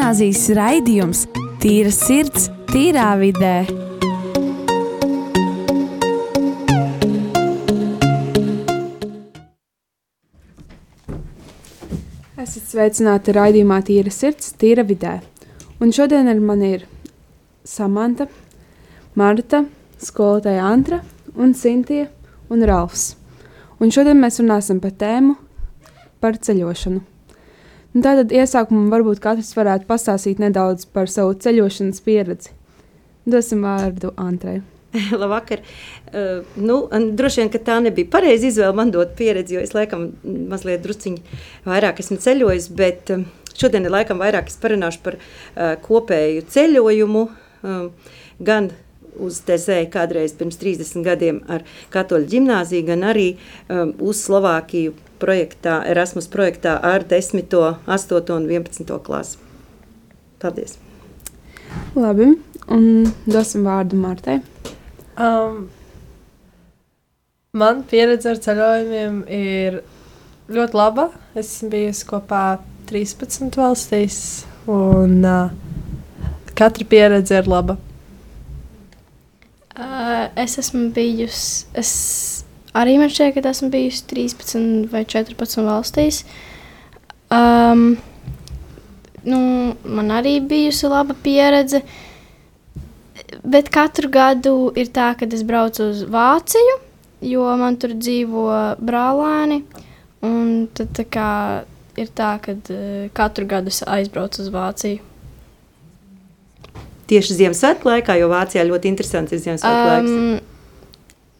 [0.00, 1.18] gimnāzijas raidījums
[1.60, 3.66] Tīra sirds, tīrā vidē.
[12.40, 15.18] Esat sveicināti raidījumā Tīra sirds, tīra vidē.
[15.84, 16.88] Un šodien ar mani ir
[17.68, 18.30] Samanta,
[19.20, 19.66] Marta,
[20.00, 21.02] skolotāja Antra
[21.36, 22.08] un Sintija
[22.48, 23.18] un Ralfs.
[23.76, 25.36] Un šodien mēs runāsim par tēmu
[26.24, 27.09] par ceļošanu.
[27.90, 32.52] Un tātad iesākumā varbūt katrs varētu pastāstīt nedaudz par savu ceļošanas pieredzi.
[33.26, 34.60] Dosim vārdu Antrai.
[35.22, 35.62] Labvakar.
[36.10, 40.82] Uh, nu, droši vien, tā nebija pareiza izvēle man dot pieredzi, jo es laikam mazliet
[40.86, 46.46] drusciņi vairāk esmu ceļojis, bet uh, šodien ir laikam vairāk es parunāšu par uh, kopēju
[46.50, 48.70] ceļojumu, uh, gan
[49.18, 53.28] uz Tezēju kādreiz pirms 30 gadiem ar katoļu ģimnāziju, gan arī
[53.68, 57.42] um, uz Slovākiju projektā, Erasmus projektā ar 10,
[57.86, 59.38] 8 un 11 klasi.
[60.40, 60.78] Paldies!
[61.94, 62.32] Labi,
[62.72, 62.86] un
[63.30, 64.40] dosim vārdu Martai.
[65.20, 65.68] Um,
[67.52, 69.80] man pieredze ar ceļojumiem ir
[70.50, 71.10] ļoti laba.
[71.34, 72.44] Es esmu bijusi kopā
[72.90, 74.18] 13 valstīs,
[74.70, 75.52] un uh,
[76.58, 77.78] katra pieredze ir laba.
[79.80, 81.64] Uh, es esmu bijusi.
[81.72, 81.90] Es
[82.76, 86.18] arī man šķiet, ka esmu bijusi 13 vai 14 valstīs.
[87.32, 87.94] Um,
[89.24, 89.40] nu,
[89.88, 91.80] man arī bijusi laba pieredze.
[93.40, 96.76] Bet katru gadu ir tā, ka es braucu uz Vāciju,
[97.30, 98.46] jo man tur dzīvo
[98.84, 99.62] brālēni.
[100.28, 101.30] Un tad tā kā,
[101.96, 105.09] ir tā, ka uh, katru gadu es aizbraucu uz Vāciju.
[107.10, 110.46] Tieši Ziemassvētku laikā, jo Vācijā ļoti interesants ir Ziemassvētku um, laiks.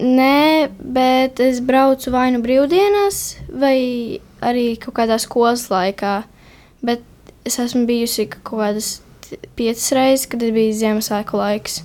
[0.01, 3.21] Nē, bet es braucu vai nu brīvdienās,
[3.61, 3.77] vai
[4.43, 6.23] arī kaut kādā skolas laikā.
[6.83, 7.05] Bet
[7.47, 8.91] es esmu bijusi kaut kādas
[9.55, 11.81] piecas reizes, kad bija Ziemassvētku laiks.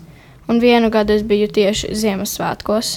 [0.51, 2.97] Un vienu gadu es biju tieši Ziemassvētkos.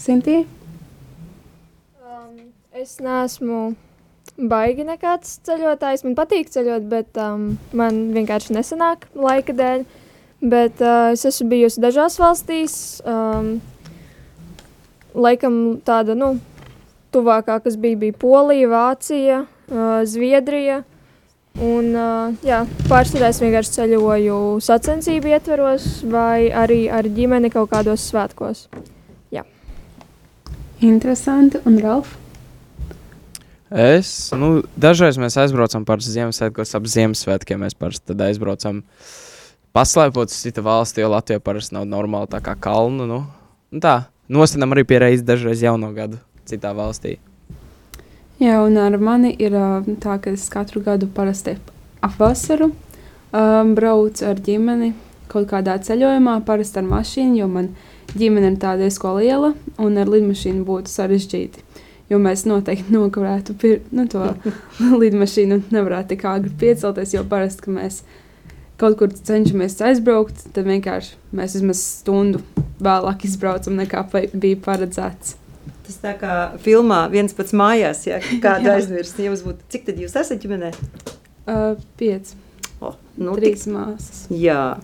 [0.00, 0.44] Sintīja?
[2.04, 3.74] Um, es neesmu
[4.36, 6.04] baigi nekāds ceļotājs.
[6.06, 9.86] Man patīk ceļot, bet um, man vienkārši nesanāk laika dēļ.
[10.46, 12.74] Bet uh, es esmu bijusi dažās valstīs.
[13.08, 13.56] Um,
[15.16, 16.34] laikam tāda, nu,
[17.14, 20.82] tuvākā, kas bija, bija Polija, Vācija, uh, Zviedrija.
[21.56, 22.60] Un, uh, jā,
[22.90, 28.66] pārsvarā es vienkārši ceļoju sacensību ietveros vai arī ar ģimeni kaut kādos svētkos.
[29.32, 29.46] Jā.
[30.84, 31.64] Interesanti.
[31.64, 32.12] Un Ralf?
[33.70, 38.84] Es, nu, dažreiz mēs aizbraucam par Ziemassvētkos, ap Ziemassvētkiem mēs parasti aizbraucam
[39.74, 43.08] paslēpot uz citu valsti, jo Latvijā parasti nav normāli tā kā kalnu.
[43.10, 43.24] Nu,
[43.74, 47.16] nu tā, nostanam arī pie reizes dažreiz jauno gadu citā valstī.
[48.38, 49.58] Jā, un ar mani ir
[49.98, 51.56] tā, ka es katru gadu parasti
[52.04, 54.92] ap vasaru um, braucu ar ģimeni
[55.26, 57.72] kaut kādā ceļojumā, parasti ar mašīnu, jo man
[58.14, 61.65] ģimene ir tāda diezgan liela, un ar lidmašīnu būtu sarežģīti.
[62.06, 64.28] Jo mēs noteikti nokavētu pir, nu, to
[65.02, 68.02] lidmašīnu, nevarētu tik āgri piecelties, jo parasti mēs
[68.78, 72.42] kaut kur cenšamies aizbraukt, tad vienkārši mēs vismaz stundu
[72.82, 75.36] vēlāk izbraucam nekā bija paredzēts.
[75.86, 79.18] Tas tā kā filmā viens pats mājās, ja kāda aizmirst.
[79.22, 80.72] Jums būtu, cik tad jūs esat ģimenē?
[81.46, 82.38] Uh, pieci.
[82.82, 83.74] Oh, nu, Trīs tik...
[83.74, 84.24] māsas.
[84.34, 84.76] Jā,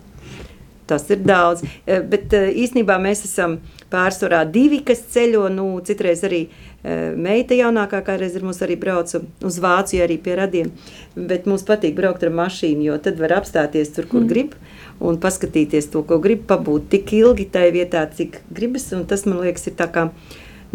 [0.89, 1.63] tas ir daudz.
[1.85, 3.59] Bet īstenībā mēs esam
[3.93, 6.47] pārsvarā divi, kas ceļo, nu, citreiz arī
[6.83, 10.71] Eh, meita jaunākā kādreiz ar mums arī brauca uz Vāciju, arī pie radiem.
[11.15, 14.27] Bet mums patīk braukt ar mašīnu, jo tad var apstāties tur, kur mm.
[14.27, 14.57] grib.
[14.99, 18.89] Un paskatīties to, ko grib pabūt tik ilgi tajā vietā, cik gribas.
[19.07, 20.09] Tas man liekas, ir tā kā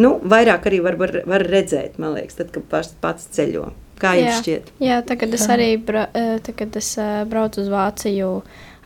[0.01, 3.67] nu, vairāk arī var, var, var redzēt, man liekas, tad, kad pats, pats ceļo.
[4.01, 4.73] Kā jums jā, šķiet?
[4.81, 8.33] Jā, tagad es arī bra, eh, tagad es, uh, braucu uz Vāciju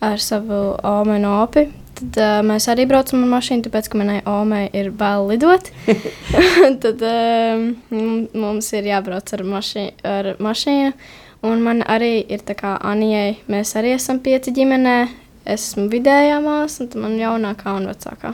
[0.02, 1.68] ar savu omenu opi
[2.02, 5.70] tad uh, mēs arī braucam ar mašīnu, tāpēc, ka manai omai ir bail lidot.
[6.84, 7.64] tad uh,
[8.34, 10.92] mums ir jābrauc ar, maši ar mašīnu.
[11.42, 14.98] Un man arī ir tā kā Anijai, mēs arī esam pieci ģimenē.
[15.42, 18.30] Es esmu vidējā māsa, un man jaunākā un vecākā.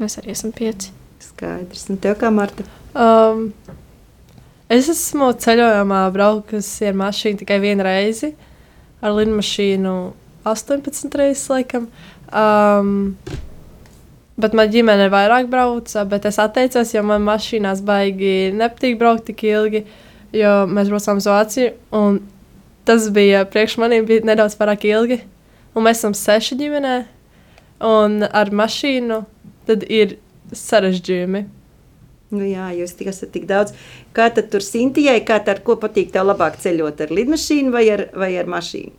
[0.00, 0.94] Mēs arī esam pieci.
[1.20, 1.88] Skaidrs.
[1.92, 2.64] Un tev kā Marta?
[2.96, 3.50] Um,
[4.72, 8.32] es esmu ceļojumā braukusi ar mašīnu tikai vienu reizi.
[9.04, 9.92] Ar lidmašīnu
[10.48, 11.90] 18 reizes laikam.
[12.32, 13.16] Um,
[14.38, 19.42] Bet manā ģimenē vairāk brauca, bet es atteicos, jo man mašīnās baigi nepatīk braukt tik
[19.48, 19.80] ilgi,
[20.30, 21.72] jo mēs braucām uz Vāciju.
[22.86, 25.18] Tas bija priekš maniem bija nedaudz pārāk ilgi.
[25.74, 26.94] Un mēs esam seši ģimenē,
[27.84, 29.18] un ar mašīnu
[29.66, 30.16] tad ir
[30.54, 31.42] sarežģījumi.
[32.30, 33.74] Nu, jā, jūs tik esat tik daudz.
[34.14, 37.88] Kā tad tur Sintijai, kā tad, ar ko patīk tev labāk ceļot, ar lidmašīnu vai
[37.90, 38.94] ar, vai ar mašīnu?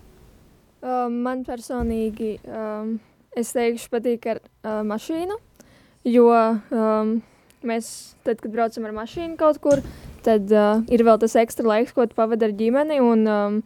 [0.80, 2.98] Um, man personīgi, um,
[3.40, 5.40] es teikšu, patīk ar uh, mašīnu,
[6.10, 7.18] jo um,
[7.66, 7.90] mēs,
[8.28, 9.82] tad, kad braucam ar mašīnu kaut kur,
[10.26, 13.60] tad uh, ir vēl tas ekstra laiks, ko tu pavadi ar ģimeni, un, um,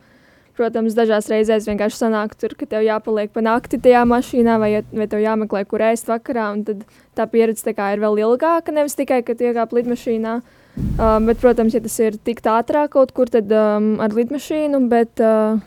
[0.58, 5.10] protams, dažās reizēs vienkārši sanāk tur, ka tev jāpaliek pa nakti tajā mašīnā, vai, vai
[5.10, 6.84] tev jāmeklē, kur ēst vakarā, tad
[7.18, 11.82] tā pieredze tā ir vēl ilgāka, nevis tikai, kad iekāp lidmašīnā, um, bet, protams, ja
[11.84, 15.62] tas ir tik ātrāk kaut kur, tad um, ar lidmašīnu, bet uh,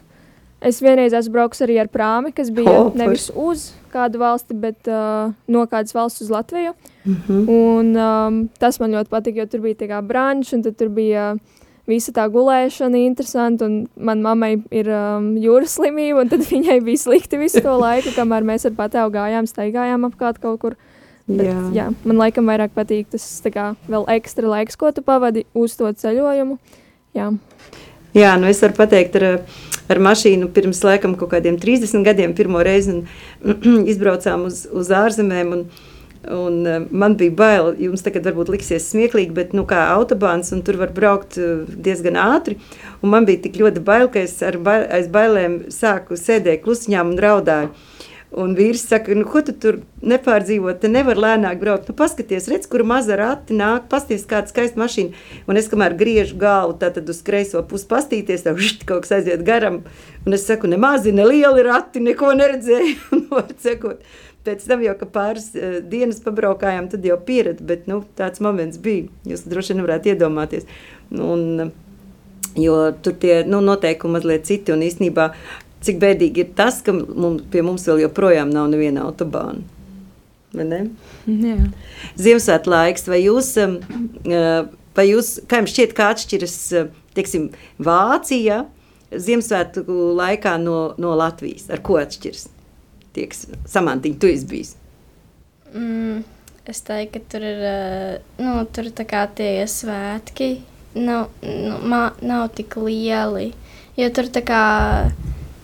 [0.60, 5.32] es vienreiz brauks arī ar prāmi, kas bija O, nevis uz kādu valsti, bet uh,
[5.48, 6.74] no kādas valsts uz Latviju.
[7.04, 7.48] Mm -hmm.
[7.48, 11.36] Un, um, tas man ļoti patika, jo tur bija tā kā brančs, un tur bija
[11.86, 13.64] visa tā gulēšana interesanta.
[13.64, 18.08] un Manai mammai ir um, jūras slimība, un tad viņai bija slikti visu to laiku,
[18.16, 20.76] kamēr mēs ar patēvu gājām, staigājām apkārt kaut kur.
[21.26, 21.70] Bet, jā.
[21.74, 25.90] jā, man laikam vairāk patīk tas kā vēl ekstra laiks, ko tu pavadi uz to
[25.90, 26.58] ceļojumu.
[27.14, 27.32] Jā.
[28.16, 29.42] Jā, nu es varu pateikt, ar,
[29.92, 33.02] ar mašīnu pirms laikam kaut kādiem 30 gadiem pirmo reizi un,
[33.92, 35.52] izbraucām uz, uz ārzemēm.
[35.58, 35.68] Un,
[36.26, 40.64] Un, uh, man bija bail, jums tagad varbūt liksies smieklīgi, bet nu, kā autobāns, un
[40.66, 42.56] tur var braukt uh, diezgan ātri.
[42.98, 47.12] Un man bija tik ļoti bail, ka es ar bail, aiz bailēm sāku sēdēt klusiņām
[47.12, 47.70] un raudāju.
[48.36, 51.88] Un vīrs saka, nu, ko tu tur nepārdzīvot, te nevar lēnāk braukt.
[51.88, 55.16] Nu, paskaties, redz, kur maza rati nāk, pasties kāda skaista mašīna.
[55.48, 59.46] Un es kamēr griežu galvu, tātad uz kreiso pusi pastīties, tā žšt, kaut kas aiziet
[59.46, 59.80] garam.
[60.26, 62.94] Un es saku, ne mazi, ne lieli rati, neko neredzēju.
[63.16, 64.04] Un, var sakot,
[64.46, 69.08] Pēc tam jau pāris uh, dienas pabraukājām, tad jau pieredzi, bet nu, tāds moments bija.
[69.26, 70.68] Jūs droši vien varētu iedomāties.
[71.10, 71.72] Un, uh,
[72.56, 75.30] jo tur tie nu, noteikumi mazliet citi un īstenībā
[75.86, 79.64] cik bēdīgi ir tas, ka mums, pie mums vēl joprojām nav neviena autobāna.
[80.56, 81.56] Jā.
[82.16, 83.76] Ziemassvētku laiks, vai jūs, um,
[84.30, 87.50] uh, vai jūs, kā jums šķiet, kā atšķiras uh, teiksim,
[87.82, 88.64] Vācija
[89.12, 91.68] Ziemassvētku laikā no, no Latvijas?
[91.72, 92.46] Ar ko atšķiras?
[93.16, 94.72] Tieks, Samantiņa, tu esi bijis.
[95.72, 96.24] Mm,
[96.68, 100.50] es teiktu, ka tur ir, uh, nu, tur tā kā tie svētki
[100.96, 103.52] nav, nu, ma, nav tik lieli.
[103.96, 104.62] Jo tur tā kā,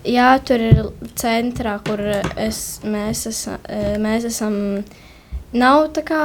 [0.05, 0.83] jā, tur ir
[1.19, 2.01] centrā, kur
[2.37, 3.59] es, mēs, esam,
[4.03, 4.59] mēs esam.
[5.53, 6.19] Nav tā kā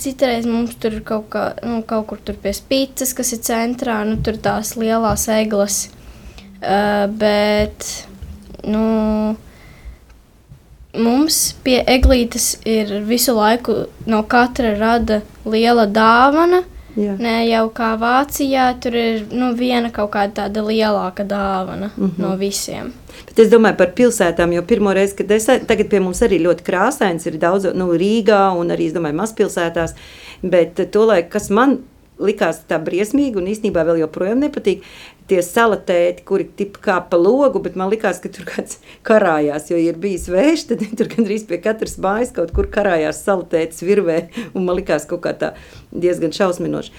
[0.00, 4.16] citreiz mums tur kaut, kā, nu, kaut kur tur pie spīces, kas ir centrā, nu,
[4.24, 5.90] tur tās lielās eglas.
[6.60, 7.84] Uh, bet,
[8.64, 9.36] nu,
[10.96, 16.64] mums pie eglītes ir visu laiku no katra rada liela dāvana.
[16.98, 17.14] Jā.
[17.22, 22.08] Nē, jau kā Vācijā, tur ir nu, viena kaut kāda tāda lielāka dāvana mm.
[22.08, 22.18] -hmm.
[22.18, 22.92] no visiem.
[23.28, 26.66] Bet es domāju par pilsētām, jo pirmo reizi, kad es tagad pie mums arī ļoti
[26.66, 29.96] krāsains, ir daudz nu, Rīgā un arī, es domāju, mazpilsētās.
[30.42, 31.80] Bet to laiku, kas man
[32.20, 34.84] likās tā briesmīgi un īstenībā vēl joprojām nepatīk,
[35.30, 39.78] tie salatēti, kuri tip kā pa logu, bet man likās, ka tur kāds karājās, jo
[39.80, 44.18] ir bijis vējš, tad tur gandrīz pie katras mājas kaut kur karājās salatētis virvē,
[44.54, 45.54] un man likās kaut kā tā
[45.92, 46.94] diezgan šausminoši.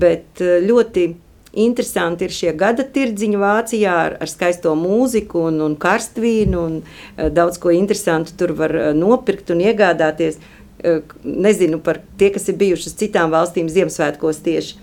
[0.00, 1.10] Bet eh, ļoti
[1.52, 7.28] interesanti ir šie gada tirdziņi Vācijā ar, ar skaisto mūziku un, un karstvīnu un uh,
[7.32, 10.40] daudz ko interesantu tur var uh, nopirkt un iegādāties.
[10.82, 14.78] Uh, nezinu par tie, kas ir bijuši uz citām valstīm Ziemassvētkos tieši.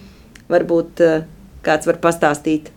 [0.50, 1.02] Varbūt
[1.62, 2.72] kāds var pastāstīt.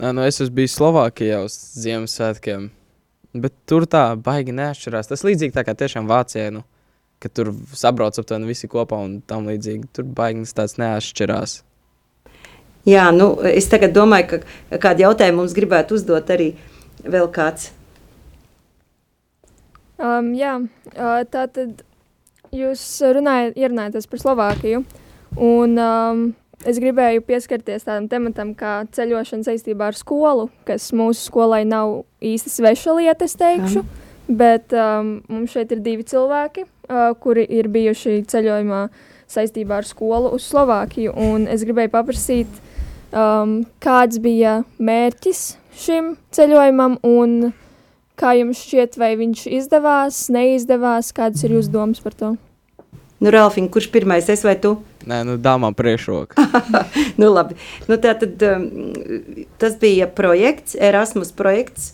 [0.00, 2.70] Nē, nu es esmu bijis Slovākijā uz Ziemassvētkiem.
[3.44, 5.10] Bet tur tā baigi neatšķirās.
[5.10, 6.64] Tas līdzīgi tā kā tiešām Vācijā, nu,
[7.22, 9.90] ka tur sabrauc aptuveni visi kopā un tam līdzīgi.
[9.94, 11.60] Tur baigi tāds neatšķirās.
[12.88, 16.54] Jā, nu, es tagad domāju, ka kādu jautājumu mums gribētu uzdot arī
[17.04, 17.70] vēl kāds.
[20.00, 20.54] Um, jā,
[20.96, 21.82] uh, tā tad
[22.56, 24.84] jūs runājat, ierunājaties par Slovākiju.
[25.36, 26.22] Un, um,
[26.64, 32.54] es gribēju pieskarties tādam tematam, kā ceļošana saistībā ar skolu, kas mūsu skolai nav īsti
[32.56, 33.84] sveša lieta, es teikšu.
[33.84, 34.08] Jā.
[34.40, 38.84] Bet um, mums šeit ir divi cilvēki, uh, kuri ir bijuši ceļojumā
[39.30, 41.12] saistībā ar skolu uz Slovākiju.
[41.18, 42.60] Un es gribēju paprasīt,
[43.12, 45.42] um, kāds bija mērķis
[45.80, 47.52] šim ceļojumam un
[48.20, 52.34] kā jums šķiet, vai viņš izdevās, neizdevās, kādas ir jūsu domas par to?
[53.20, 54.78] Nu, Ralfiņ, kurš pirmais, es vai tu?
[55.08, 56.40] Nē, nu, dāmām priekšroka.
[57.20, 57.56] nu, labi.
[57.88, 58.66] Nu, tā tad um,
[59.60, 61.92] tas bija projekts, Erasmus projekts,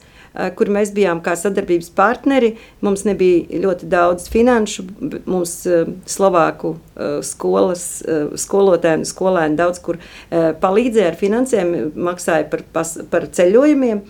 [0.56, 2.52] kur mēs bijām kā sadarbības partneri.
[2.84, 4.84] Mums nebija ļoti daudz finanšu,
[5.24, 9.98] mums uh, Slovāku uh, skolas uh, skolotāji un skolēni daudz kur
[10.30, 12.62] palīdzēja ar finansēm, maksāja par,
[13.10, 14.02] par ceļojumiem,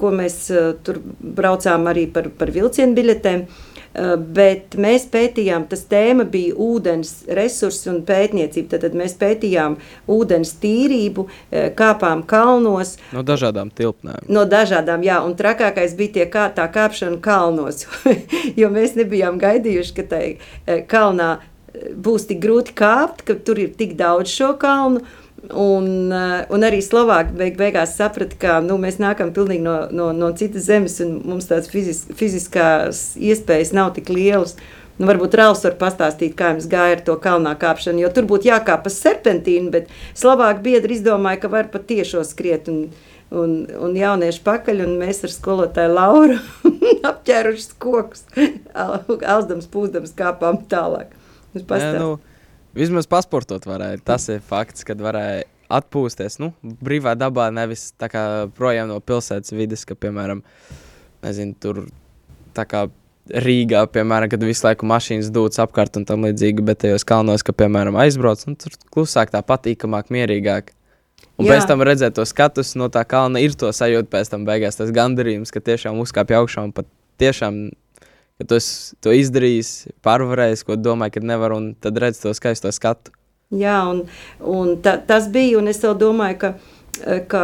[0.00, 0.36] ko mēs
[0.84, 0.98] tur
[1.38, 3.42] braucām arī par, par vilcienu biļetēm.
[3.94, 8.72] Uh, bet mēs pētījām, tas tēma bija ūdens resursi un pētniecība.
[8.74, 9.78] Tad, tad mēs pētījām
[10.10, 12.96] ūdens tīrību, uh, kāpām kalnos.
[13.14, 14.26] No dažādām tilpnēm.
[14.28, 17.86] No dažādām, jā, un trakākais bija tie kā, tā kāpšana kalnos,
[18.60, 21.38] jo mēs nebijām gaidījuši, ka tai uh, kalnā
[21.94, 25.04] būs tik grūti kāpt, ka tur ir tik daudz šo kalnu.
[25.48, 30.32] Un, eh, un arī Slovāki beig, beigās saprata, ka nu, mēs nākam no, no, no
[30.36, 34.56] citas zemes, un mums tādas fizis, fiziskās iespējas nav tik lielas.
[34.98, 38.50] Nu, varbūt Rāls var pastāstīt, kā jums gāja ar to kalnā kāpšanu, jo tur būtu
[38.50, 42.88] jākāp pa serpentīnu, bet Slovāki biedri izdomāja, ka var pat tiešo skriet un,
[43.30, 46.40] un, un jaunieši pakaļ, un mēs ar skolotāju Lauru
[47.12, 48.26] apķērušas kokus,
[48.74, 51.14] alzdams, pūzdams kāpām tālāk.
[51.54, 52.16] Nē, nu,
[52.78, 54.00] vismaz pasportot varēja.
[54.06, 58.22] Tas ir fakts, kad varēja atpūsties nu, brīvā dabā, nevis kā
[58.56, 60.42] projām no pilsētas vidas, ka, piemēram,
[61.26, 61.84] nezinu, tur
[62.56, 62.86] tā kā
[63.28, 67.52] Rīgā, piemēram, kad visu laiku mašīnas dūts apkārt un tam līdzīgi, bet tajos kalnos, ka,
[67.52, 70.72] piemēram, aizbrauc, un tur klusāk, tā patīkamāk, mierīgāk.
[71.36, 71.58] Un Jā.
[71.58, 74.94] pēc tam redzēt to skatus no tā kalna, ir to sajūta pēc tam beigās, tas
[74.94, 76.88] gandarījums, ka tiešām uzkāpj augšā un pat
[77.20, 77.60] tiešām
[78.38, 78.62] ka tu
[79.04, 79.72] to izdarījis,
[80.06, 83.14] pārvarējis, ko domāji, ka nevar, un tad redz to skaisto skatu.
[83.54, 84.04] Jā, un,
[84.44, 86.56] un ta, tas bija, un es domāju, ka
[87.30, 87.42] ka,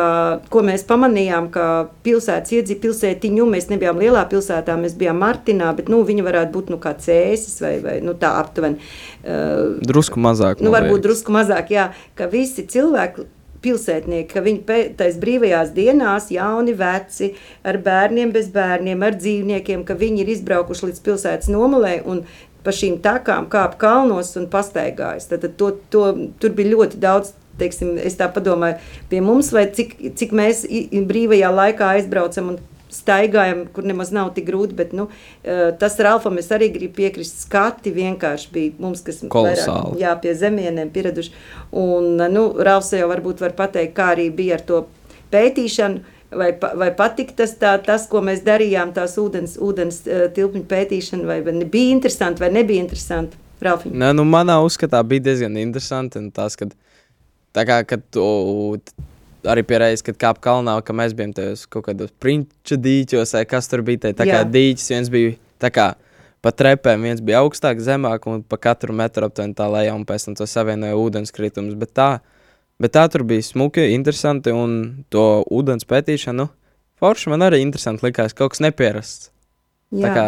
[0.51, 1.67] ko mēs pamanījām, ka
[2.07, 6.73] pilsētas iedzīvotāji, pilsētiņu, mēs nebijām lielā pilsētā, mēs bijām Martinā, bet nu, viņi varētu būt
[6.75, 8.81] nu, kā cēsis vai, vai nu, tā aptuveni.
[9.23, 10.63] Uh, drusku mazāk.
[10.65, 13.29] Nu, varbūt drusku mazāk, jā, ka visi cilvēki
[13.65, 17.33] pilsētnieki, ka viņi pēc brīvajās dienās, jauni, veci,
[17.67, 22.25] ar bērniem, bez bērniem, ar dzīvniekiem, ka viņi ir izbraukuši līdz pilsētas nomalē un
[22.65, 25.29] pa šīm takām kāp kalnos un pastaigājas.
[25.31, 26.05] Tad, tad to, to,
[26.41, 28.79] tur bija ļoti daudz teiksim, es tā domāju,
[29.11, 30.65] pie mums, vai cik, cik mēs
[31.11, 32.63] brīvajā laikā aizbraucam un
[32.95, 34.77] staigājam, kur nemaz nav tik grūti.
[34.79, 35.09] Bet, nu,
[35.43, 37.45] eh, tas ar Alfa mēs arī gribam piekrist.
[37.45, 41.33] Skati vienkārši bija mums, kas vairāk, jā, pie zemieniem pieraduši.
[41.73, 44.85] Un, nu, Rāvs jau varbūt var pateikt, kā arī bija ar to
[45.35, 46.11] pētīšanu.
[46.35, 51.23] Vai, vai patika tas, tā, tas, ko mēs darījām, tās ūdens, ūdens uh, tilpņu pētīšana,
[51.29, 53.39] vai, vai bija interesanti vai nebija interesanti?
[53.63, 53.95] Ralfiņ?
[54.03, 56.23] Nē, nu, manā uzskatā bija diezgan interesanti.
[56.35, 56.75] Tas, kad,
[57.55, 58.25] tā kā, kad tu
[59.51, 63.45] arī pie reizes, kad kāpām kalnā, ka mēs bijām tajos kaut kādos prinča dīķos, vai
[63.49, 64.13] kas tur bija.
[64.13, 65.93] Tā, kā dīķis viens bija tā kā
[66.45, 70.29] pa trepēm, viens bija augstāk, zemāk, un pa katru metru aptuveni tā lejā, un pēc
[70.29, 71.77] tam to savienoja ūdenskritumus.
[71.81, 72.09] Bet tā,
[72.83, 76.51] bet tā tur bija smuki, interesanti, un to ūdens pētīšanu, nu,
[77.01, 79.31] forši man arī interesanti likās, kaut kas nepierasts.
[79.95, 80.05] Jā.
[80.05, 80.27] Tā kā,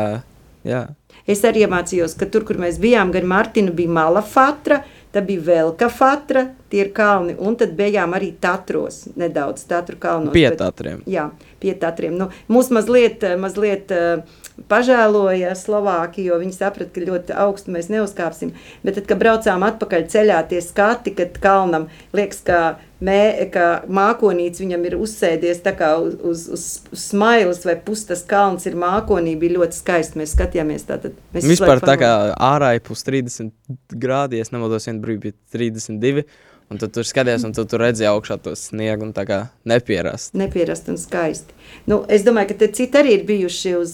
[0.64, 0.82] jā.
[1.28, 5.74] Es arī iemācījos, ka tur, kur mēs bijām, gan Martina bija Malafatra, tad bija vēl
[5.80, 10.34] Kafatra, tie ir kalni, un tad bijām arī Tatros, nedaudz Tatru kalnos.
[10.34, 11.04] Pie Tatriem.
[11.04, 11.28] Bet, jā,
[11.62, 12.16] pie Tatriem.
[12.18, 14.24] Nu, mūs mazliet, mazliet uh,
[14.70, 18.54] pažēloja Slovākija, jo viņi saprata, ka ļoti augstu mēs neuzkāpsim.
[18.84, 22.60] Bet tad, kad braucām atpakaļ ceļā, tie skati, kad kalnam liekas, ka,
[23.04, 23.20] mē,
[23.52, 28.66] ka mākonīts viņam ir uzsēdies tā kā uz, uz, uz, uz smailes vai pustas kalns
[28.68, 30.22] ir mākonī, bija ļoti skaisti.
[30.22, 31.14] Mēs skatījāmies tātad.
[31.36, 33.52] Mēs Vispār tā kā ārā ir pus 30
[33.92, 36.28] grādi, es nemaldos, vien brīdi bija 32.
[36.66, 39.36] Un tu tur skaties, un tu tur redzēji augšā to sniegu, un tā kā
[39.70, 40.32] nepierast.
[40.34, 41.54] Nepierast un skaisti.
[41.86, 43.92] Nu, es domāju, ka citi arī ir bijuši uz,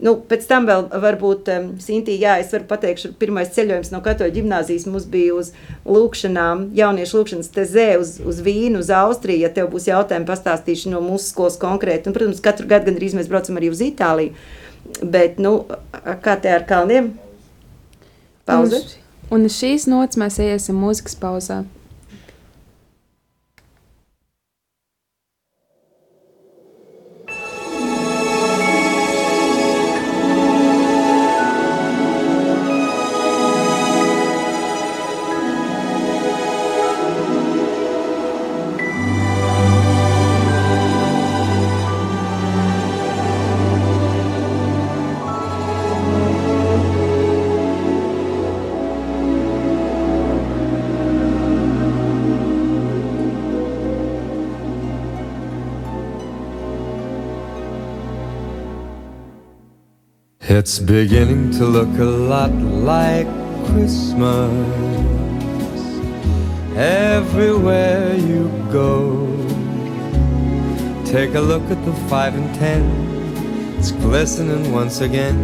[0.00, 4.32] nu, pēc tam vēl varbūt, um, Sintī, jā, es varu pateikt, pirmais ceļojums no katoļu
[4.38, 5.52] ģimnāzijas mums bija uz
[5.84, 11.04] lūkšanām, jauniešu lūkšanas tezē, uz, uz Vīnu, uz Austriju, ja tev būs jautājumi, pastāstīšu no
[11.04, 12.08] mūsu skolas konkrēti.
[12.08, 14.32] Un, protams, katru gadu gandrīz mēs braucam arī uz Itāliju.
[15.04, 15.58] Bet, nu,
[16.24, 17.12] kā te ar kalniem?
[18.48, 18.86] Pauze.
[19.28, 21.66] Un, un šīs nots mēs iesim mūzikas pauzā.
[60.48, 63.26] It's beginning to look a lot like
[63.66, 64.52] Christmas
[66.76, 69.26] everywhere you go.
[71.04, 72.80] Take a look at the five and ten,
[73.76, 75.36] it's glistening once again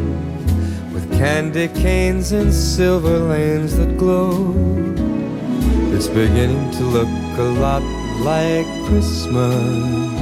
[0.94, 4.54] with candy canes and silver lanes that glow.
[5.92, 7.82] It's beginning to look a lot
[8.22, 10.12] like Christmas.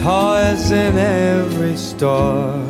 [0.00, 2.69] Toys in every store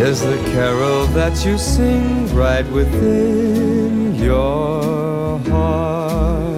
[0.00, 6.57] is the carol that you sing right within your heart.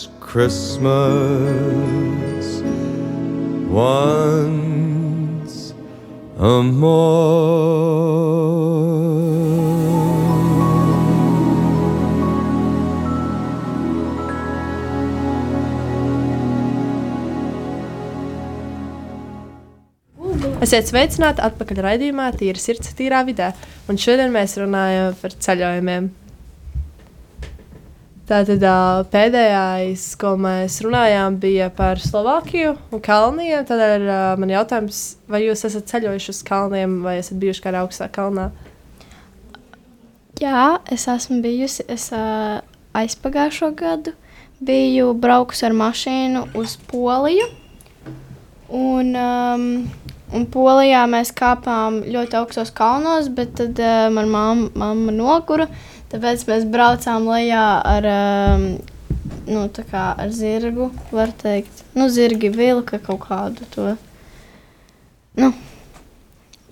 [0.31, 0.87] Christmas
[3.67, 5.75] once
[6.39, 7.91] a more.
[20.61, 23.51] Esiet sveicināti atpakaļ raidījumā, Tīra sirds, tīrā vidē.
[23.91, 26.20] Un šodien mēs runājam par ceļojumiem.
[28.31, 28.61] Tātad
[29.11, 33.65] pēdējais, ko mēs runājām, bija par Slovākiju un kalniem.
[33.67, 34.05] Tad ir
[34.39, 38.47] man jautājums, vai jūs esat ceļojuši uz kalniem vai esat bijuši kādā augstā kalnā?
[40.39, 41.83] Jā, es esmu bijusi.
[41.91, 42.63] Es uh,
[42.97, 44.15] aizpagājušo gadu
[44.63, 47.45] biju braukusi ar mašīnu uz Poliju.
[48.71, 49.67] Un, um,
[50.31, 54.31] un Polijā mēs kāpām ļoti augstos kalnos, bet tad uh, manā
[54.71, 55.67] mamma, nogura.
[56.11, 58.65] Tāpēc mēs braucām lejā ar, um,
[59.47, 60.89] nu, tā kā ar zirgu.
[61.15, 63.93] Var teikt, nu, zirgi vilka kaut kādu to.
[65.39, 65.53] Nu,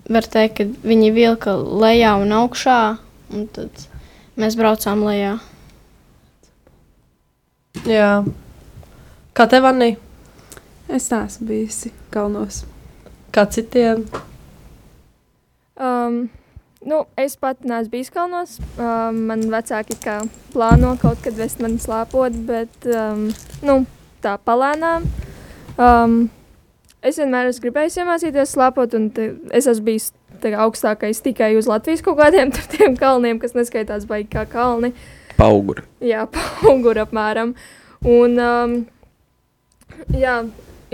[0.10, 2.82] var teikt, ka viņi vilka lejā un augšā.
[3.32, 3.88] Un tad
[4.40, 5.38] mēs braucām lejā.
[7.88, 8.12] Jā.
[9.38, 9.94] Kā tev, Anni?
[10.92, 12.64] Es neesmu bijusi kalnos.
[13.32, 14.04] Kā citiem?
[15.80, 16.26] Um,
[16.86, 18.58] nu, es pat neesmu bijis kalnos.
[18.78, 19.98] Um, man vecāki
[20.54, 23.28] plāno kaut kad vest mani slēpot, bet um,
[23.66, 23.82] nu,
[24.24, 25.08] tā palēnām.
[25.80, 26.22] Um,
[27.04, 31.68] es vienmēr esmu gribējis iemācīties slēpot, un te, es esmu bijis tā augstākais tikai uz
[31.70, 34.94] Latvijas kaut kādiem tur tiem kalniem, kas neskaitās baigi kā kalni.
[35.40, 35.86] Pauguri.
[36.04, 37.54] Jā, pauguri apmēram.
[38.08, 38.76] Un, um,
[40.16, 40.42] jā,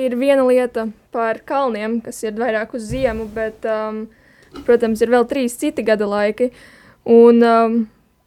[0.02, 4.06] ir viena lieta par kalniem, kas ir vairāk uz ziemu, bet, um,
[4.66, 6.52] protams, ir vēl trīs citi gada laiki.
[7.06, 7.78] Un um,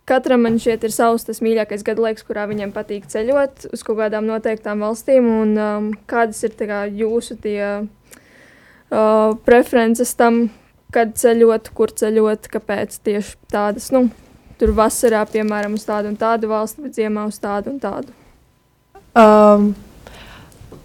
[0.09, 3.99] katram man šķiet ir savs tas mīļākais gada laiks, kurā viņam patīk ceļot uz kaut
[4.01, 5.27] kādām noteiktām valstīm.
[5.43, 10.47] Un um, kādas ir kā, jūsu tie uh, preferences tam,
[10.95, 14.07] kad ceļot, kur ceļot, kāpēc tieši tādas, nu,
[14.61, 18.15] tur vasarā, piemēram, uz tādu un tādu valsti, bet ziemā uz tādu un tādu.
[19.19, 19.73] Um,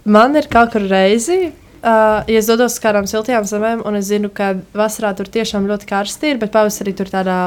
[0.05, 1.53] man ir katru reizi,
[1.83, 5.67] uh, ja es dodos uz kādām siltajām zemēm, un es zinu, ka vasarā tur tiešām
[5.69, 7.37] ļoti karsti ir, bet pavasarī tur tādā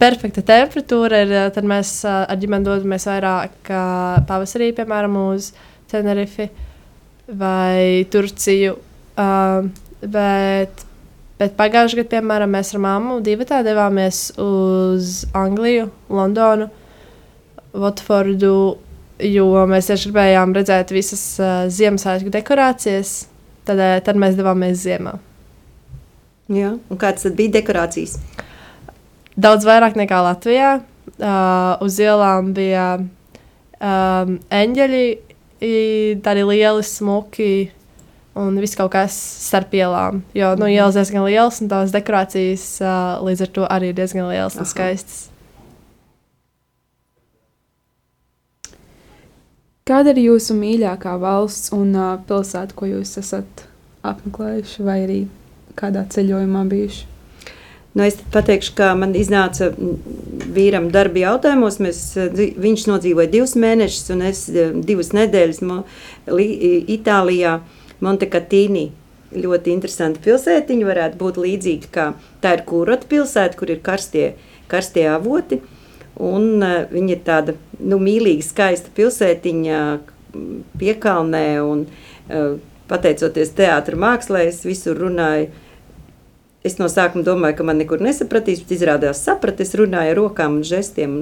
[0.00, 5.52] perfekta temperatūra ir, uh, tad mēs uh, ar ģimeni dodamies vairāk uh, pavasarī, piemēram, uz
[5.90, 6.48] Tenerifi
[7.28, 8.76] vai Turciju.
[9.20, 10.84] Uh, bet,
[11.40, 16.70] bet pagājušajā gadā, piemēram, mēs ar mammu divi tā devāmies uz Angliju, Londonu,
[17.70, 18.54] Watfordu
[19.22, 23.14] jo mēs tieši gribējām redzēt visas uh, Ziemassvētku dekorācijas.
[23.68, 25.16] Tad, uh, tad mēs devāmies ziemā.
[26.50, 26.74] Jā.
[26.90, 28.16] Un kādas bija dekorācijas?
[29.40, 30.78] Daudz vairāk nekā Latvijā.
[31.20, 35.04] Uh, uz ielām bija um, eņģeļi,
[36.24, 37.52] tādi lieli, smuki
[38.40, 40.22] un viss kaut kas starp ielām.
[40.36, 44.56] Jo nu, ielas diezgan liels un tās dekorācijas uh, līdz ar to arī diezgan lielas
[44.58, 44.70] un Aha.
[44.70, 45.29] skaistas.
[49.90, 53.64] Kāda ir jūsu mīļākā valsts un uh, pilsēta, ko jūs esat
[54.06, 55.16] apmeklējuši, vai arī
[55.78, 57.08] kādā ceļojumā bijuši?
[57.98, 59.72] Nu, es pateikšu, ka man iznāca
[60.54, 61.80] vīram darba jautājumos.
[61.82, 62.04] Mēs,
[62.38, 64.44] viņš nodzīvoja divus mēnešus, un es
[64.86, 65.80] divas nedēļas mo,
[66.30, 66.46] li,
[66.94, 67.58] Itālijā,
[68.04, 68.86] Montecatīnī.
[69.34, 72.06] Ļoti interesanti pilsētiņa, varētu būt līdzīga kā
[72.42, 74.32] tā ir kurota pilsēta, kur ir karstie,
[74.70, 75.58] karstie avoti.
[76.20, 79.80] Un, uh, viņa ir tāda nu, mīlīga, skaista pilsētiņa,
[80.80, 81.46] piekalnē.
[81.64, 81.86] Un,
[82.28, 82.52] uh,
[82.90, 85.50] pateicoties teātris mākslē, es visur runāju
[86.60, 89.64] Es no sākuma domāju, ka man nekur nesapratīs, bet izrādās sapratu.
[89.64, 91.14] Es runāju ar rokām un žestiem,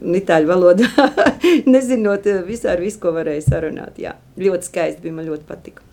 [0.00, 0.88] un itāļu valodā,
[1.74, 4.00] nezinot eh, visu ar visu, ko varēju sarunāt.
[4.00, 5.84] Jā, ļoti skaisti bija, man ļoti patika.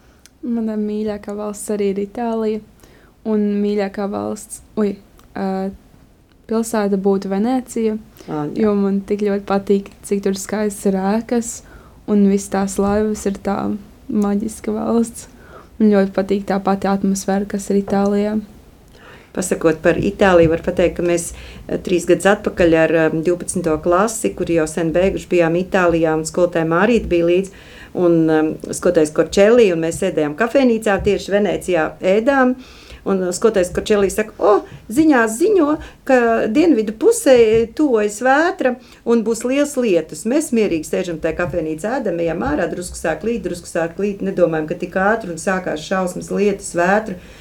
[0.48, 2.64] Mana mīļākā valsts arī ir Itālija.
[3.28, 4.94] Un mīļākā valsts, ui,
[5.36, 5.68] uh,
[6.50, 7.96] pilsēta būtu Venecija.
[8.28, 8.66] Ā, jā.
[8.66, 11.60] Jo man tik ļoti patīk, cik tur skaists ir ēkas,
[12.10, 13.58] un viss tās laivas ir tā
[14.10, 15.28] maģiska valsts.
[15.80, 18.40] Man ļoti patīk tā pati atmosfēra, kas ir Itālijā.
[19.30, 23.70] Pasakot par Itāliju, var teikt, ka mēs eh, trīs gadus atpakaļ ar eh, 12.
[23.84, 27.54] klasi, kur jau sen beiguši bijām Itālijā, un skolotāja Mārīta bija līdzi,
[28.00, 31.86] un um, skolotājs Korčelī, un mēs sēdējām kafejnīcā tieši Venecijā
[32.18, 32.56] ēdām.
[33.10, 34.54] Un skolotais Korčelī saka, o,
[34.94, 35.68] ziņās ziņo,
[36.08, 36.20] ka
[36.54, 37.36] dienvidu pusē
[37.78, 38.76] tuvojas vētra
[39.10, 40.26] un būs liels lietus.
[40.30, 44.70] Mēs mierīgi sēžam tajā kafejnīcā, ēdam, ejam ārā, drusku sāk līt, drusku sāk līt, nedomājam,
[44.70, 47.20] ka tik ātri un sākās šausmas lietus, vētra.
[47.20, 47.38] Uh,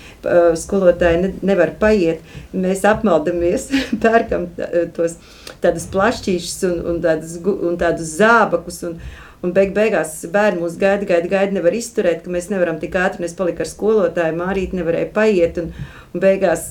[0.59, 2.25] skolotāji ne, nevar paiet.
[2.51, 3.69] Mēs apmaldamies,
[4.03, 5.15] pērkam tā- tos
[5.63, 8.83] tādus plašķīšus un, un, tādus, un tādus zābakus.
[8.89, 8.99] Un,
[9.45, 13.23] un beig beigās bērni mūs gaida, gaida, gaida, nevar izturēt, ka mēs nevaram tik ātri.
[13.23, 15.61] un Es paliku ar skolotāju, Mārīti nevarēja paiet.
[15.63, 15.73] Un,
[16.15, 16.65] un beigās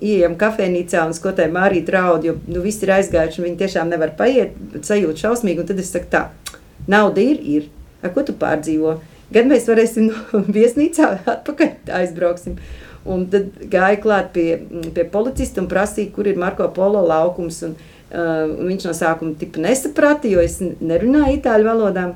[0.00, 4.14] ieejam kafejnīcā un skolotāji Mārīti raud, jo nu, visi ir aizgājuši un viņi tiešām nevar
[4.18, 4.54] paiet,
[4.86, 5.64] sajūt šausmīgi.
[5.64, 6.26] Un tad es saku tā,
[6.90, 7.70] nauda ir, ir.
[8.02, 8.96] Ar ko tu pārdzīvo?
[9.32, 12.58] Gan mēs varēsim no viesnīcā atpakaļ aizbrauksim.
[13.02, 14.60] Un tad gāja klāt pie,
[14.94, 17.58] pie policista un prasīja, kur ir Marko Polo laukums.
[17.66, 17.74] Un,
[18.12, 22.06] uh, viņš no sākuma tipa nesaprata, jo es nerunāju itāļu valodā.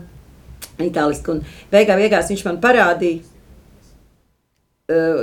[0.82, 1.32] Itāliski.
[1.32, 3.22] Un beigā, beigās viņš man parādīja,
[4.92, 5.22] uh,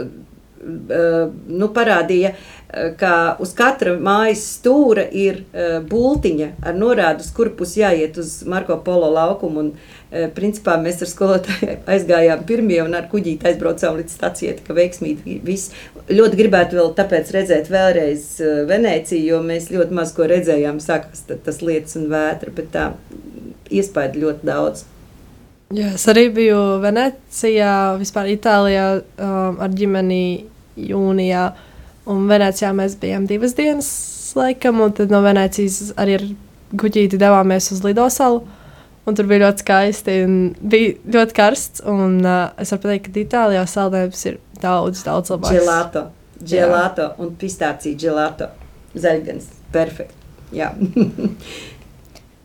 [0.63, 2.62] uh, nu, parādīja, uh,
[2.99, 8.39] ka uz katra mājas stūra ir uh, būtiņa ar norādu, uz kuru pusi jāiet uz
[8.49, 9.63] Marko Polo laukumu.
[9.63, 14.77] Un, uh, principā mēs ar skolotāju aizgājām pirmie un ar kuģīti aizbraucām līdz stacijai, ka
[14.77, 15.73] veiksmīgi viss.
[16.09, 21.27] Ļoti gribētu vēl tāpēc redzēt vēlreiz uh, Venēciju, jo mēs ļoti maz ko redzējām, sākās
[21.29, 22.87] ta- tas lietas un vētra, bet tā
[23.73, 24.85] iespēja ļoti daudz.
[25.73, 30.45] Jā, es arī biju Venecijā, vispār Itālijā um, ar ģimeni
[30.77, 31.47] jūnijā.
[32.09, 33.89] Un Venecijā mēs bijām divas dienas,
[34.35, 36.25] laikam, un tad no Venecijas arī ar
[36.83, 38.43] guģīti devāmies uz Lidosalu.
[39.03, 41.83] Un tur bija ļoti skaisti un bija ļoti karsts.
[41.91, 45.57] Un, uh, es varu pateikt, ka Itālijā saldējums ir daudz, daudz labāks.
[45.57, 46.05] Gelato,
[46.39, 48.47] gelato un pistācija gelato.
[48.95, 50.15] Zaļgans, perfekt.
[50.55, 50.73] Jā.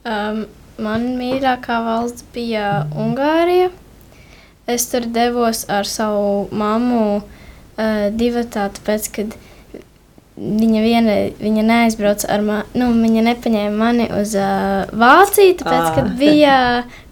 [0.09, 0.45] Um,
[0.81, 3.67] man mīļākā valsts bija Ungārija.
[4.71, 9.35] Es tur devos ar savu mammu uh, divatā, tāpēc, kad
[10.39, 15.95] viņa, viena, viņa neaizbrauca ar mani, nu, viņa nepaņēma mani uz uh, Vāciju, tāpēc, Ā.
[15.97, 16.55] kad bija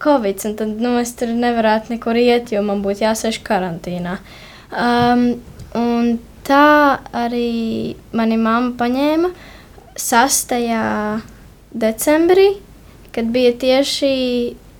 [0.02, 4.18] Covid, un tad, nu, es tur nevarētu nekur iet, jo man būtu jāsēž karantīnā.
[4.70, 5.26] Um,
[5.78, 9.32] un tā arī mani mamma paņēma
[9.96, 10.54] 6.
[11.74, 12.52] decembrī,
[13.16, 14.14] kad bija tieši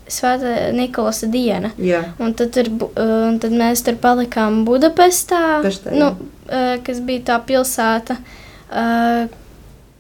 [0.07, 1.73] Svētā Nikolasa diena.
[1.83, 2.05] Jā.
[2.23, 2.69] Un tad, tur,
[3.03, 6.13] un tad mēs tur palikām Budapestā, Pestā, nu,
[6.87, 8.21] kas bija tā pilsēta.
[8.67, 9.27] Uh,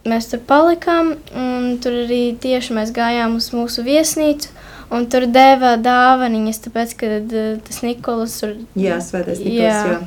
[0.06, 4.52] Mēs tur palikām, un tur arī tieši mēs gājām uz mūsu viesnīcu.
[4.94, 9.58] Un tur deva dāvanas, tāpēc, ka uh, tas Nikolas tur Jā, svētais Nikolas.
[9.58, 9.96] Jā.
[9.96, 10.04] Jā.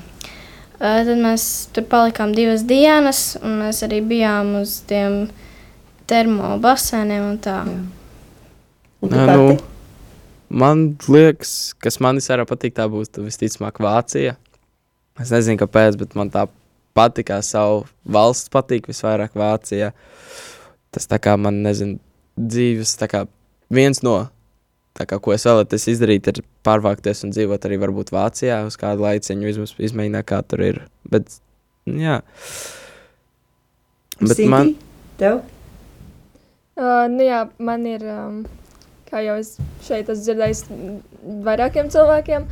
[0.80, 1.44] Tad mēs
[1.76, 5.26] tur palikām divas dienas, un mēs arī bijām uz tiem
[6.08, 7.58] termobasēniem un tā.
[7.68, 7.82] Jā.
[9.04, 9.58] Un tu nu,
[10.64, 14.38] man liekas, kas man visvairāk patīk, tā būs visticamāk Vācija.
[15.20, 16.46] Es nezinu, kāpēc, bet man tā
[16.98, 19.92] patīk, kā savu valsts patīk visvairāk Vācijā.
[20.94, 22.00] Tas tā kā man, nezinu,
[22.40, 23.24] dzīves, tā kā
[23.74, 24.18] viens no,
[24.98, 29.06] tā kā, ko es vēlētos izdarīt, ir pārvākties un dzīvot arī varbūt Vācijā uz kādu
[29.06, 30.82] laiciņu, vismaz izmēģināt, kā tur ir.
[31.10, 31.32] Bet,
[31.88, 32.20] jā.
[34.20, 34.74] Bet Sintī, man,
[35.20, 35.44] Tev?
[36.80, 38.42] Uh, nu jā, man ir um,
[39.10, 40.62] kā jau es šeit esmu dzirdējis
[41.48, 42.46] vairākiem cilvēkiem.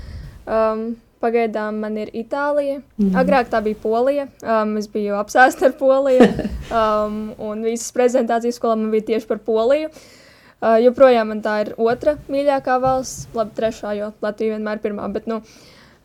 [0.48, 0.82] Um,
[1.22, 2.82] pagaidām man ir Itālija.
[3.00, 3.16] Mm.
[3.20, 4.28] Agrāk tā bija Polija.
[4.44, 6.30] Um, es biju apsēsta ar Poliju.
[6.68, 9.88] Um, un visas prezentācijas skolā man bija tieši par Poliju.
[9.88, 15.08] Uh, joprojām man tā ir otra mīļākā valsts, labi, trešā, jo Latvija vienmēr ir pirmā.
[15.14, 15.38] Bet, nu,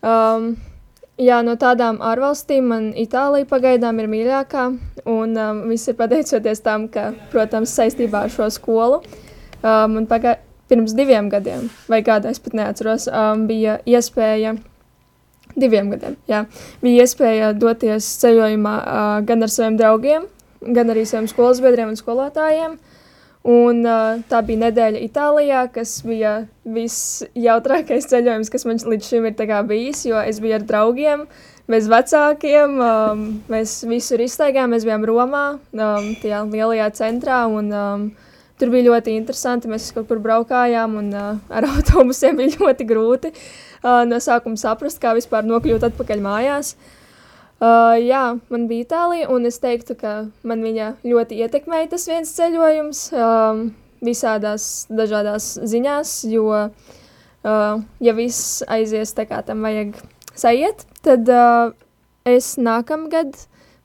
[0.06, 0.52] um,
[1.18, 4.68] jā, no tādām ārvalstīm man Itālija pagaidām ir mīļākā.
[5.10, 9.02] Un um, viss ir pateicoties tam, ka, protams, saistībā ar šo skolu.
[9.62, 10.36] Um, un paga
[10.70, 14.54] pirms diviem gadiem, vai kādā es pat neatceros, um, bija iespēja.
[15.58, 16.44] Diviem gadiem, jā.
[16.80, 20.24] Bija iespēja doties ceļojumā uh, gan ar saviem draugiem,
[20.62, 22.78] gan arī saviem skolas biedriem un skolotājiem.
[23.42, 29.56] Un, uh, tā bija nedēļa Itālijā, kas bija visjautrākais ceļojums, kas man līdz šim ir
[29.66, 30.04] bijis.
[30.06, 31.26] Jo es biju ar draugiem,
[31.66, 32.78] bez vecākiem.
[32.78, 37.44] Um, mēs visur iztaigājām, mēs bijām Romā, um, tajā lielajā centrā.
[37.50, 38.06] Un, um,
[38.62, 39.66] Tur bija ļoti interesanti.
[39.66, 45.00] Mēs kaut kur braukājām, un uh, ar autobusiem bija ļoti grūti uh, no sākuma saprast,
[45.02, 46.76] kā vispār nokļūt atpakaļ mājās.
[47.58, 48.20] Uh, jā,
[48.54, 50.12] man bija Itālija, un es teiktu, ka
[50.46, 53.66] man viņa ļoti ietekmēja tas viens ceļojums um,
[54.06, 59.98] visādās dažādās ziņās, jo, uh, ja viss aizies tā kā tam vajag
[60.38, 61.74] sajiet, tad uh,
[62.26, 63.34] es nākamgad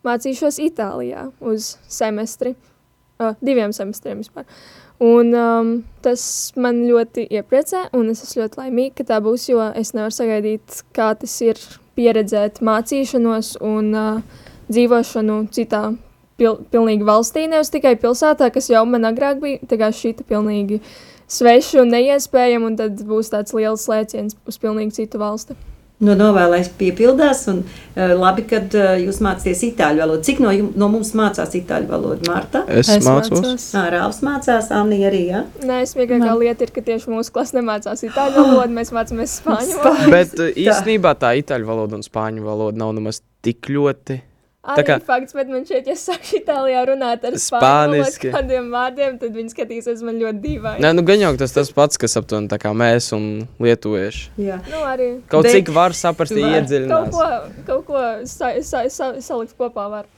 [0.06, 2.54] mācīšos Itālijā uz semestri
[3.20, 4.48] uh, diviem semestriem vispār.
[5.04, 6.22] Un, um, tas
[6.58, 10.82] man ļoti iepriecē, un es esmu ļoti laimīga, ka tā būs, jo es nevaru sagaidīt,
[10.98, 11.62] kā tas ir
[11.98, 15.84] pieredzēt mācīšanos un uh, dzīvošanu citā
[16.38, 20.82] pil pilnīgi valstī, nevis tikai pilsētā, kas jau man agrāk bija, tā šī pilnīgi
[21.30, 25.58] sveša un neiespējama, un tad būs tāds liels lēciens uz pilnīgi citu valsti.
[25.98, 30.22] Nu, novēlēs piepildās, un uh, labi, ka uh, jūs mācāties itāļu valodu.
[30.28, 32.62] Cik no, jum, no mums mācās itāļu valodu, Marta?
[32.70, 33.66] Es, es mācos.
[33.74, 35.42] Ā, Rāvs mācās, Anni arī, jā?
[35.42, 35.66] Ja?
[35.66, 39.82] Nē, es vienkārši lieta ir, ka tieši mūsu klasa nemācās itāļu valodu, mēs mācāmies spāņu
[39.82, 40.14] valodu.
[40.14, 44.22] Bet uh, īstenībā tā itāļu valoda un spāņu valoda nav nemaz tik ļoti
[44.68, 44.98] Arī kā...
[45.08, 50.04] fakts, bet man šeit, ja sākšu Itālijā runāt ar spāniski kādiem vārdiem, tad viņi skatīsies
[50.04, 50.84] man ļoti dīvaini.
[50.84, 54.26] Nē, nu gan jau tas tas pats, kas aptuveni tā kā mēs un lietuvieši.
[54.44, 55.10] Jā, nu arī.
[55.32, 57.16] Kaut cik var saprast, iedziļināt.
[57.16, 60.12] Kaut ko, kaut ko sa, sa, sa, salikt kopā var.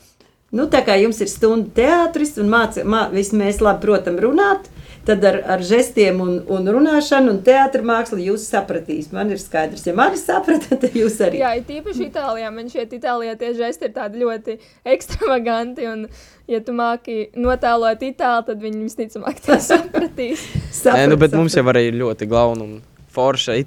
[0.50, 4.66] Nu, tā kā jums ir stunda teātris un māca, mā, visi mēs labi protam runāt,
[5.10, 9.10] tad ar, ar žestiem un, un runāšanu un teātris mākslu jūs sapratīs.
[9.16, 11.42] Man ir skaidrs, ja mani saprata, tad jūs arī.
[11.42, 12.52] Jā, tīpaši Itālijā.
[12.54, 14.60] Man šķiet, Itālijā tie žesti ir tādi ļoti
[14.94, 15.88] ekstravaganti.
[15.90, 16.06] Un,
[16.50, 20.46] ja tu māki notēlot itāļu, tad viņi visticamāk to sapratīs.
[20.70, 21.42] Saprat, Nē, nu, bet saprat.
[21.42, 22.78] mums jau arī ir ļoti glauna un
[23.10, 23.58] forša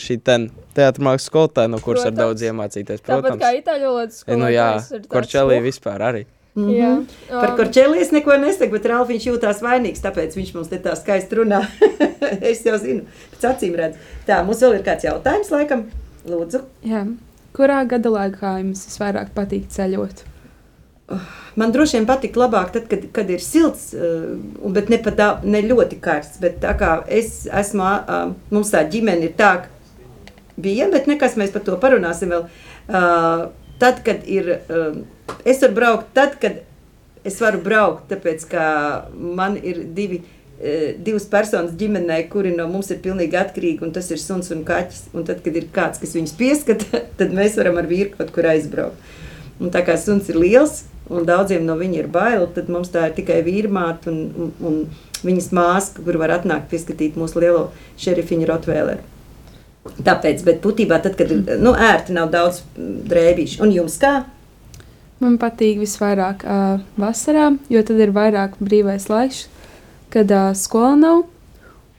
[0.00, 3.04] šī teātris mākslas skolotāja, no kuras var daudz iemācīties.
[3.06, 3.38] Protams.
[3.38, 4.42] Tāpat kā itāļu valodas skolotāja.
[4.42, 6.26] Nu, jā, Korčelī vispār arī.
[6.60, 7.06] Mm -hmm.
[7.30, 7.40] Jā.
[7.40, 10.96] Par Korčēliju es neko nesaku, bet Ralf viņš jūtās vainīgs, tāpēc viņš mums te tā
[10.96, 11.66] skaisti runā.
[12.50, 13.96] es jau zinu, pēc acīm redz.
[14.26, 15.84] Tā, mums vēl ir kāds jautājums, laikam,
[16.26, 16.60] lūdzu.
[16.82, 17.06] Jā.
[17.52, 20.24] Kurā gada laikā jums visvairāk patīk ceļot?
[21.58, 25.62] Man droši vien patīk labāk, tad, kad, kad ir silts, uh, bet ne, tā, ne
[25.62, 26.38] ļoti karsts.
[26.38, 29.64] Bet tā kā es esmu, uh, mums tā ģimene ir tā,
[30.56, 32.46] bija, bet nekas mēs par to parunāsim vēl.
[33.80, 34.58] Tad, kad ir
[35.44, 36.60] Es varu braukt tad, kad
[37.24, 38.66] es varu braukt, tāpēc ka
[39.14, 40.22] man ir divi.
[41.00, 45.06] Divas personas ģimenē, kuri no mums ir pilnīgi atkarīgi, un tas ir suns un kaķis.
[45.16, 48.48] Un tad, kad ir kāds, kas viņus pieskata, tad mēs varam ar vīru kaut kur
[48.50, 49.14] aizbraukt.
[49.60, 53.06] Un tā kā suns ir liels, un daudziem no viņa ir bail, tad mums tā
[53.08, 58.52] ir tikai vīrmāte un, un, un viņas māsa, kur var atnākt pieskatīt mūsu lielo šerifiņu
[58.52, 59.19] Rotvēleru.
[59.80, 64.20] Tāpēc, bet būtībā tad, kad nu, ērti nav daudz drēbīšu, un jums kā?
[65.20, 69.46] Man patīk visvairāk uh, vasarā, jo tad ir vairāk brīvais laiks,
[70.12, 71.22] kad uh, skola nav.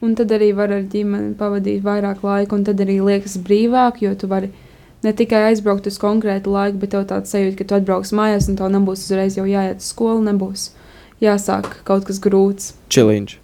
[0.01, 4.15] Un tad arī var ar ģimeni pavadīt vairāk laika, un tad arī liekas brīvāk, jo
[4.17, 4.49] tu vari
[5.05, 8.57] ne tikai aizbraukt uz konkrētu laiku, bet tev tāds sajūta, ka tu atbrauks mājās, un
[8.57, 10.71] tev nebūs uzreiz jau jāiet uz skolu, nebūs
[11.21, 12.73] jāsāk kaut kas grūts.
[12.93, 13.40] Čiliņš.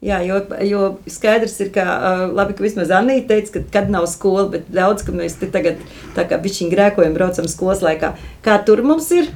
[0.00, 1.84] Jā, jo, jo skaidrs ir, ka
[2.32, 5.82] labi, ka vismaz Anīte teica, ka kad nav skola, bet daudz, ka mēs te tagad
[6.16, 8.14] tā kā bišķiņ grēkojam, braucam skolas laikā.
[8.44, 9.28] Kā tur mums ir?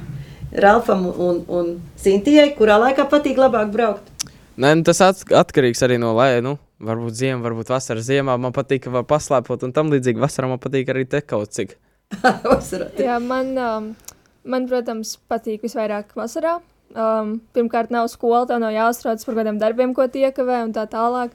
[0.65, 4.09] Ralfam un, un Sintijai, kurā laikā patīk labāk braukt?
[4.57, 6.41] Nē, nu, tas atkarīgs arī no laika.
[6.41, 8.01] Nu, varbūt ziemā, varbūt vasarā.
[8.01, 11.53] Ziemā man patīk, ka var paslēpot, un tam līdzīgi vasarā man patīk arī te kaut
[11.55, 11.75] cik.
[13.05, 13.91] Jā, man, um,
[14.47, 16.57] man, protams, patīk visvairāk vasarā.
[16.95, 20.85] Um, pirmkārt, nav skola, tev nav jāuztraucas par kādiem darbiem, ko tie iekavē un tā
[20.91, 21.33] tālāk.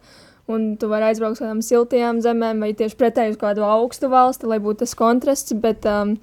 [0.51, 4.49] un tu vari aizbraukt uz kādām siltajām zemēm, vai tieši pretēji uz kādu augstu valsti,
[4.51, 5.55] lai būtu tas kontrasts.
[5.63, 6.17] Bet um,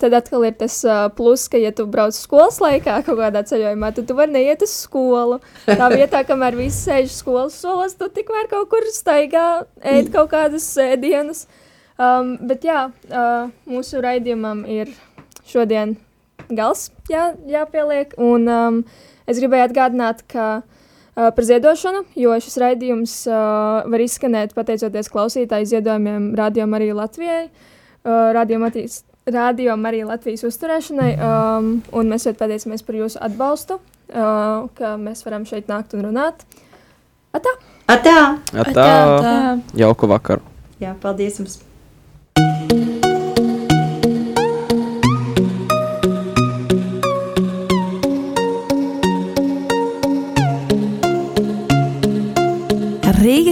[0.00, 3.92] tad atkal ir tas uh, plus, ka, ja tu brauc skolas laikā kaut kādā ceļojumā,
[3.96, 5.40] tad tu vari neiet uz skolu.
[5.66, 10.70] Tā vietā, kamēr visi sēž skolas solas, tu tikmēr kaut kur staigā, ēd kaut kādas
[10.80, 11.44] ēdienas.
[11.94, 14.90] Um, bet jā, uh, mūsu raidījumam ir
[15.46, 15.98] šodien
[16.48, 18.14] gals jā, jāpieliek.
[18.20, 18.80] Un um,
[19.28, 25.70] es gribēju atgādināt, ka uh, par ziedošanu, jo šis raidījums uh, var izskanēt pateicoties klausītāju
[25.74, 32.42] ziedojumiem Radio Marija Latvijai, uh, Radio, Matīs, Radio Marija Latvijas uzturēšanai, um, un mēs ļoti
[32.42, 36.44] pateicamies par jūsu atbalstu, uh, ka mēs varam šeit nākt un runāt.
[37.34, 37.56] Atā!
[37.90, 38.18] Atā!
[38.64, 38.90] Atā!
[39.76, 40.44] Jauku vakaru!
[40.82, 41.63] Jā, paldies jums!